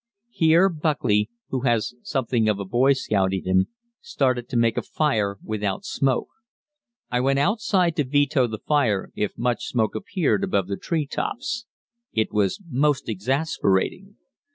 [0.31, 3.67] Here Buckley, who has something of the boy scout in him,
[4.01, 6.29] started to make a fire without smoke.
[7.11, 11.67] I went outside to veto the fire if much smoke appeared above the tree tops.
[12.13, 14.15] It was most exasperating.